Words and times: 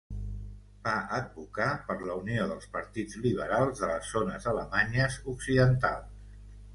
Va 0.85 0.93
advocar 1.17 1.67
per 1.89 1.97
la 2.11 2.15
unió 2.21 2.47
dels 2.51 2.65
partits 2.77 3.19
liberals 3.25 3.81
de 3.83 3.91
les 3.91 4.09
zones 4.15 4.49
alemanyes 4.53 5.19
occidentals. 5.35 6.41